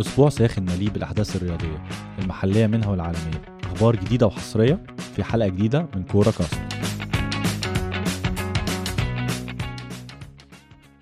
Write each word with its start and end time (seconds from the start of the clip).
أسبوع 0.00 0.28
ساخن 0.28 0.62
مليء 0.62 0.90
بالأحداث 0.90 1.36
الرياضية 1.36 1.82
المحلية 2.18 2.66
منها 2.66 2.88
والعالمية. 2.88 3.42
أخبار 3.64 3.96
جديدة 3.96 4.26
وحصرية 4.26 4.86
في 5.16 5.24
حلقة 5.24 5.48
جديدة 5.48 5.86
من 5.96 6.02
كورة 6.02 6.30
كاست 6.30 6.60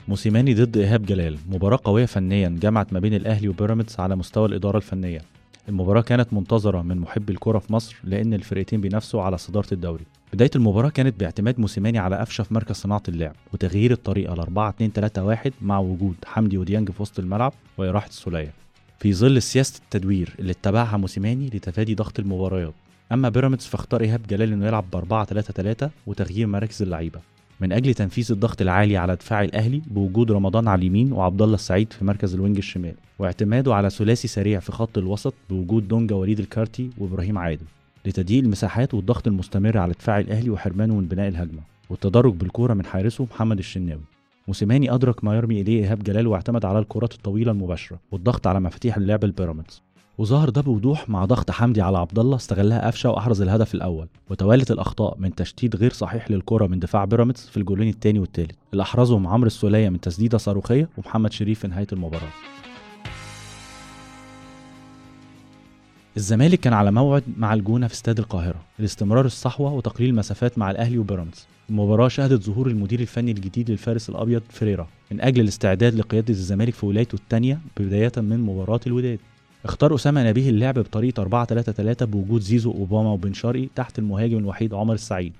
موسيماني 0.08 0.54
ضد 0.54 0.76
إيهاب 0.76 1.06
جلال. 1.06 1.38
مباراة 1.48 1.79
قوية 1.84 2.07
فنيا 2.07 2.48
جمعت 2.48 2.93
ما 2.93 3.00
بين 3.00 3.14
الأهلي 3.14 3.48
وبيراميدز 3.48 3.96
على 3.98 4.16
مستوى 4.16 4.46
الإدارة 4.46 4.76
الفنية. 4.76 5.20
المباراة 5.68 6.00
كانت 6.00 6.32
منتظرة 6.32 6.82
من 6.82 6.98
محبي 6.98 7.32
الكرة 7.32 7.59
في 7.59 7.72
مصر 7.72 7.96
لأن 8.04 8.34
الفرقتين 8.34 8.80
بينافسوا 8.80 9.22
على 9.22 9.38
صدارة 9.38 9.68
الدوري. 9.72 10.04
بداية 10.32 10.50
المباراة 10.57 10.88
كانت 10.88 11.20
باعتماد 11.20 11.61
موسيماني 11.61 11.98
على 11.98 12.16
قفشة 12.16 12.45
في 12.45 12.54
مركز 12.54 12.77
صناعة 12.77 13.02
اللعب 13.09 13.34
وتغيير 13.52 13.93
الطريقة 13.93 14.34
ل 14.34 14.41
4 14.41 14.68
2 14.70 14.93
3 14.93 15.25
1 15.25 15.52
مع 15.62 15.79
وجود 15.79 16.14
حمدي 16.27 16.59
وديانج 16.59 16.91
في 16.91 17.02
وسط 17.02 17.18
الملعب 17.18 17.52
وإراحة 17.79 18.08
السولية. 18.08 18.52
في 19.00 19.14
ظل 19.14 19.43
سياسة 19.43 19.81
التدوير 19.85 20.35
اللي 20.39 20.53
اتبعها 20.53 20.96
موسيماني 20.96 21.46
لتفادي 21.46 21.95
ضغط 21.95 22.18
المباريات. 22.18 22.75
أما 23.13 23.29
بيراميدز 23.29 23.64
فاختار 23.64 24.00
إيهاب 24.00 24.21
جلال 24.31 24.53
إنه 24.53 24.67
يلعب 24.67 24.85
ب 24.93 24.96
4 24.96 25.25
3 25.25 25.53
3 25.53 25.91
وتغيير 26.07 26.46
مراكز 26.46 26.82
اللعيبة. 26.82 27.21
من 27.61 27.72
أجل 27.72 27.94
تنفيذ 27.94 28.32
الضغط 28.32 28.63
العالي 28.63 28.96
على 28.96 29.17
دفاع 29.17 29.44
الأهلي 29.44 29.82
بوجود 29.86 30.32
رمضان 30.32 30.68
على 30.68 30.79
اليمين 30.79 31.13
وعبد 31.13 31.43
الله 31.43 31.55
السعيد 31.55 31.93
في 31.93 32.05
مركز 32.05 32.34
ال 32.34 32.39
wing 32.39 32.56
الشمال. 32.56 32.94
واعتماده 33.19 33.75
على 33.75 33.91
ثلاثي 33.91 34.28
سريع 34.28 34.61
في 34.61 34.72
خط 34.72 34.98
الوسط 34.98 35.34
بوجود 35.50 35.89
دونجا 35.89 36.14
وليد 36.14 36.41
الكرتي 36.41 36.91
وإبراهيم 36.98 37.39
عادل. 37.39 37.67
لتضييق 38.06 38.42
المساحات 38.42 38.94
والضغط 38.94 39.27
المستمر 39.27 39.78
على 39.78 39.92
دفاع 39.92 40.19
الأهلي 40.19 40.50
وحرمانه 40.50 40.94
من 40.94 41.06
بناء 41.06 41.28
الهجمة. 41.28 41.61
والتدرج 41.91 42.34
بالكورة 42.34 42.75
من 42.75 42.84
حارسه 42.84 43.25
محمد 43.25 43.58
الشناوي. 43.58 44.19
موسيماني 44.50 44.95
أدرك 44.95 45.25
ما 45.25 45.36
يرمي 45.36 45.61
إليه 45.61 45.84
إيهاب 45.84 46.03
جلال 46.03 46.27
واعتمد 46.27 46.64
على 46.64 46.78
الكرات 46.78 47.12
الطويلة 47.12 47.53
المباشرة 47.53 48.00
والضغط 48.12 48.47
على 48.47 48.61
مفاتيح 48.61 48.97
اللعب 48.97 49.25
البيراميدز. 49.25 49.83
وظهر 50.19 50.48
ده 50.50 50.61
بوضوح 50.61 51.08
مع 51.08 51.24
ضغط 51.24 51.50
حمدي 51.50 51.83
على 51.83 51.98
عبد 51.98 52.19
الله 52.19 52.36
استغلها 52.36 52.86
قفشة 52.86 53.11
وأحرز 53.11 53.42
الهدف 53.42 53.74
الأول 53.74 54.08
وتوالت 54.30 54.70
الأخطاء 54.70 55.16
من 55.19 55.34
تشتيت 55.34 55.77
غير 55.77 55.92
صحيح 55.92 56.30
للكرة 56.30 56.66
من 56.66 56.78
دفاع 56.78 57.05
بيراميدز 57.05 57.41
في 57.41 57.56
الجولين 57.56 57.89
الثاني 57.89 58.19
والثالث. 58.19 58.56
اللي 58.72 58.83
احرزهم 58.83 59.27
عمرو 59.27 59.47
السولية 59.47 59.89
من 59.89 60.00
تسديدة 60.00 60.39
صاروخية 60.39 60.89
ومحمد 60.98 61.33
شريف 61.33 61.61
في 61.61 61.69
نهاية 61.69 61.86
المباراة. 61.92 62.30
الزمالك 66.16 66.61
كان 66.61 66.72
على 66.72 66.91
موعد 66.91 67.22
مع 67.36 67.55
الجونة 67.55 67.86
في 67.86 67.94
استاد 67.94 68.19
القاهرة. 68.19 68.61
لاستمرار 68.78 69.27
الصحوة 69.27 69.72
وتقليل 69.72 70.11
المسافات 70.11 70.58
مع 70.58 70.70
الأهلي 70.70 70.98
وبيراميدز. 70.98 71.47
المباراة 71.70 72.08
شهدت 72.08 72.42
ظهور 72.42 72.67
المدير 72.67 73.00
الفني 73.00 73.30
الجديد 73.30 73.70
للفارس 73.70 74.08
الأبيض 74.11 74.42
فريرا 74.48 74.89
من 75.11 75.20
أجل 75.20 75.41
الاستعداد 75.41 75.94
لقيادة 75.94 76.30
الزمالك 76.30 76.75
في 76.75 76.86
ولايته 76.86 77.14
الثانية 77.14 77.58
بداية 77.80 78.12
من 78.17 78.41
مباراة 78.41 78.80
الوداد. 78.86 79.19
اختار 79.64 79.94
أسامة 79.94 80.28
نبيه 80.28 80.50
اللعب 80.50 80.75
بطريقة 80.75 81.20
4 81.20 81.44
3 81.44 81.72
3 81.72 82.06
بوجود 82.06 82.41
زيزو 82.41 82.70
أوباما 82.70 83.12
وبن 83.12 83.33
شرقي 83.33 83.69
تحت 83.77 83.98
المهاجم 83.98 84.39
الوحيد 84.39 84.74
عمر 84.74 84.95
السعيد. 84.95 85.33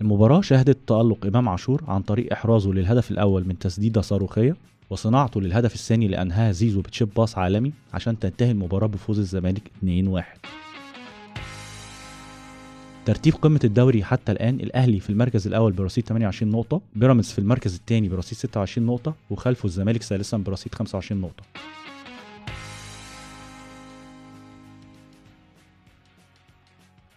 المباراة 0.00 0.40
شهدت 0.40 0.78
تألق 0.86 1.26
إمام 1.26 1.48
عاشور 1.48 1.84
عن 1.88 2.02
طريق 2.02 2.32
إحرازه 2.32 2.72
للهدف 2.72 3.10
الأول 3.10 3.48
من 3.48 3.58
تسديدة 3.58 4.00
صاروخية 4.00 4.56
وصناعته 4.90 5.40
للهدف 5.40 5.74
الثاني 5.74 6.08
لأنهاها 6.08 6.52
زيزو 6.52 6.80
بتشيب 6.80 7.08
باص 7.16 7.38
عالمي 7.38 7.72
عشان 7.94 8.18
تنتهي 8.18 8.50
المباراة 8.50 8.86
بفوز 8.86 9.18
الزمالك 9.18 9.70
2-1. 9.82 10.24
ترتيب 13.04 13.34
قمة 13.34 13.60
الدوري 13.64 14.04
حتى 14.04 14.32
الآن 14.32 14.54
الأهلي 14.54 15.00
في 15.00 15.10
المركز 15.10 15.46
الأول 15.46 15.72
برصيد 15.72 16.04
28 16.04 16.52
نقطة، 16.52 16.80
بيراميدز 16.94 17.30
في 17.30 17.38
المركز 17.38 17.74
الثاني 17.74 18.08
برصيد 18.08 18.38
26 18.38 18.86
نقطة، 18.86 19.14
وخلفه 19.30 19.66
الزمالك 19.66 20.02
ثالثا 20.02 20.36
برصيد 20.36 20.74
25 20.74 21.20
نقطة. 21.20 21.42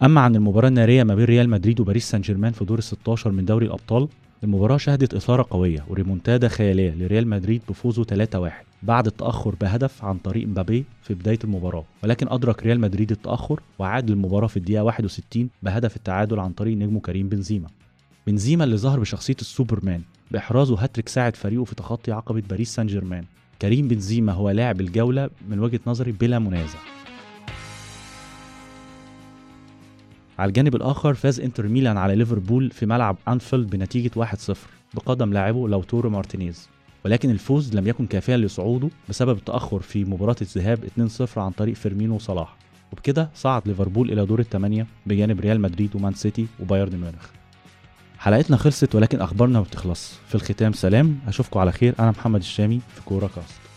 أما 0.04 0.22
عن 0.22 0.36
المباراة 0.36 0.68
النارية 0.68 1.04
ما 1.04 1.16
بين 1.16 1.26
ريال 1.26 1.50
مدريد 1.50 1.80
وباريس 1.80 2.10
سان 2.10 2.22
جيرمان 2.22 2.52
في 2.52 2.66
دور 2.66 2.78
ال 2.78 2.84
16 2.84 3.32
من 3.32 3.46
دوري 3.46 3.66
الأبطال 3.66 4.08
المباراة 4.44 4.78
شهدت 4.78 5.14
إثارة 5.14 5.46
قوية 5.50 5.86
وريمونتادا 5.88 6.48
خيالية 6.48 6.92
لريال 6.92 7.28
مدريد 7.28 7.62
بفوزه 7.70 8.04
3-1 8.04 8.52
بعد 8.84 9.08
التأخر 9.08 9.56
بهدف 9.62 10.06
عن 10.06 10.18
طريق 10.18 10.48
مبابي 10.48 10.86
في 11.04 11.14
بداية 11.14 11.40
المباراة 11.44 11.84
ولكن 12.04 12.28
أدرك 12.30 12.64
ريال 12.64 12.80
مدريد 12.80 13.12
التأخر 13.12 13.62
وعاد 13.80 14.10
للمباراة 14.10 14.48
في 14.48 14.58
الدقيقة 14.58 14.84
61 14.84 15.50
بهدف 15.64 15.96
التعادل 15.96 16.40
عن 16.40 16.52
طريق 16.52 16.78
نجمه 16.78 17.00
كريم 17.00 17.30
بنزيما. 17.30 17.68
بنزيما 18.28 18.64
اللي 18.64 18.78
ظهر 18.78 19.00
بشخصية 19.00 19.36
السوبرمان 19.42 20.02
بإحرازه 20.32 20.76
هاتريك 20.84 21.10
ساعد 21.10 21.36
فريقه 21.36 21.64
في 21.64 21.76
تخطي 21.76 22.12
عقبة 22.12 22.44
باريس 22.50 22.76
سان 22.76 22.88
جيرمان. 22.88 23.26
كريم 23.62 23.88
بنزيما 23.88 24.34
هو 24.34 24.50
لاعب 24.50 24.82
الجولة 24.82 25.30
من 25.50 25.60
وجهة 25.60 25.80
نظري 25.88 26.12
بلا 26.12 26.40
منازع. 26.40 26.99
على 30.40 30.50
الجانب 30.50 30.76
الآخر 30.76 31.14
فاز 31.14 31.40
إنتر 31.40 31.68
ميلان 31.68 31.98
على 31.98 32.16
ليفربول 32.16 32.72
في 32.72 32.86
ملعب 32.86 33.18
أنفيلد 33.28 33.70
بنتيجة 33.70 34.12
1-0 34.26 34.58
بقدم 34.94 35.34
لاعبه 35.34 35.68
لوتورو 35.70 36.10
مارتينيز. 36.10 36.70
ولكن 37.06 37.30
الفوز 37.30 37.76
لم 37.76 37.88
يكن 37.88 38.06
كافيا 38.06 38.38
لصعوده 38.38 38.90
بسبب 39.10 39.38
التأخر 39.38 39.80
في 39.80 40.06
مباراة 40.06 40.36
الذهاب 40.42 40.80
2-0 41.36 41.38
عن 41.38 41.52
طريق 41.52 41.76
فيرمينو 41.76 42.16
وصلاح 42.16 42.56
وبكده 42.94 43.30
صعد 43.36 43.68
ليفربول 43.68 44.12
إلى 44.12 44.26
دور 44.26 44.40
الثمانية 44.40 44.88
بجانب 45.06 45.40
ريال 45.40 45.62
مدريد 45.62 45.96
ومان 45.96 46.14
سيتي 46.14 46.48
وبايرن 46.60 46.98
ميونخ. 46.98 47.30
حلقتنا 48.20 48.58
خلصت 48.58 48.96
ولكن 48.96 49.22
أخبارنا 49.22 49.60
ما 49.60 49.66
بتخلص. 49.66 50.14
في 50.28 50.36
الختام 50.36 50.74
سلام 50.74 51.20
أشوفكم 51.28 51.60
على 51.60 51.72
خير. 51.72 51.96
أنا 52.00 52.12
محمد 52.12 52.40
الشامي 52.40 52.80
في 52.96 53.02
كورة 53.02 53.30
كاست. 53.36 53.69